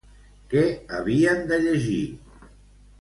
Què 0.53 0.63
havien 0.99 1.45
de 1.53 1.61
llegir? 1.67 2.01